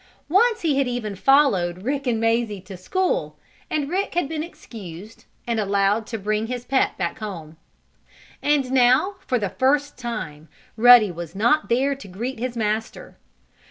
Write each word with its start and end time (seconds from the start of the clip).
Once 0.29 0.61
he 0.61 0.79
had 0.79 0.87
even 0.87 1.15
followed 1.15 1.83
Rick 1.83 2.07
and 2.07 2.19
Mazie 2.19 2.59
to 2.61 2.75
school, 2.75 3.37
and 3.69 3.87
Rick 3.87 4.15
had 4.15 4.27
been 4.27 4.41
excused, 4.41 5.25
and 5.45 5.59
allowed 5.59 6.07
to 6.07 6.17
bring 6.17 6.47
his 6.47 6.65
pet 6.65 6.97
back 6.97 7.19
home. 7.19 7.55
And 8.41 8.71
now, 8.71 9.17
for 9.19 9.37
the 9.37 9.49
first 9.49 9.99
time, 9.99 10.49
Ruddy 10.75 11.11
was 11.11 11.35
not 11.35 11.69
there 11.69 11.93
to 11.93 12.07
greet 12.07 12.39
his 12.39 12.57
master. 12.57 13.19